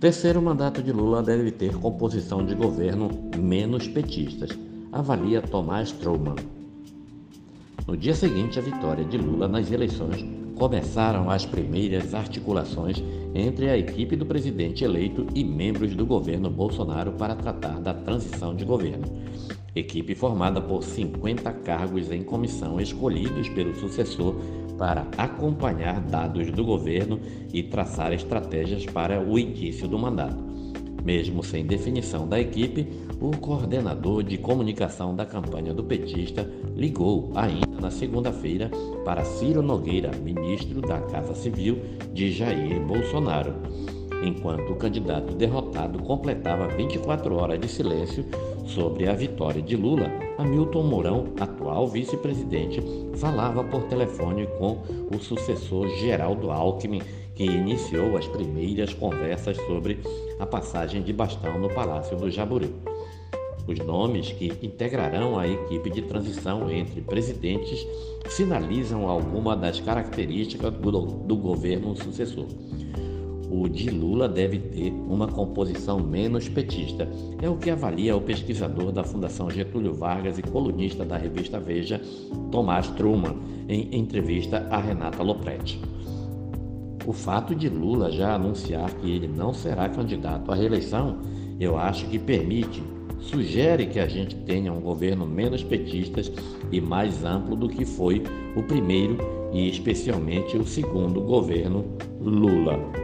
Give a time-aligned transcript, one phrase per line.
[0.00, 4.48] Terceiro mandato de Lula deve ter composição de governo menos petistas,
[4.90, 6.36] avalia Tomás Trouman.
[7.86, 10.24] No dia seguinte à vitória de Lula nas eleições,
[10.56, 17.12] começaram as primeiras articulações entre a equipe do presidente eleito e membros do governo Bolsonaro
[17.12, 19.04] para tratar da transição de governo.
[19.74, 24.34] Equipe formada por 50 cargos em comissão escolhidos pelo sucessor
[24.76, 27.20] para acompanhar dados do governo
[27.52, 30.50] e traçar estratégias para o início do mandato.
[31.04, 32.86] Mesmo sem definição da equipe,
[33.20, 38.70] o coordenador de comunicação da campanha do petista ligou ainda na segunda-feira
[39.04, 41.78] para Ciro Nogueira, ministro da Casa Civil
[42.12, 43.54] de Jair Bolsonaro.
[44.22, 48.24] Enquanto o candidato derrotado completava 24 horas de silêncio
[48.66, 52.82] sobre a vitória de Lula, Hamilton Mourão, atual vice-presidente,
[53.16, 54.82] falava por telefone com
[55.14, 57.00] o sucessor Geraldo Alckmin
[57.34, 59.98] que iniciou as primeiras conversas sobre
[60.38, 62.70] a passagem de bastão no Palácio do Jaburu.
[63.66, 67.86] Os nomes que integrarão a equipe de transição entre presidentes
[68.28, 72.46] sinalizam alguma das características do, do governo sucessor.
[73.50, 77.08] O de Lula deve ter uma composição menos petista,
[77.42, 82.00] é o que avalia o pesquisador da Fundação Getúlio Vargas e colunista da revista Veja,
[82.52, 83.34] Tomás Truman,
[83.68, 85.80] em entrevista a Renata Lopretti.
[87.04, 91.18] O fato de Lula já anunciar que ele não será candidato à reeleição,
[91.58, 92.80] eu acho que permite,
[93.18, 96.22] sugere que a gente tenha um governo menos petista
[96.70, 98.22] e mais amplo do que foi
[98.54, 99.18] o primeiro
[99.52, 101.84] e especialmente o segundo governo
[102.20, 102.99] Lula.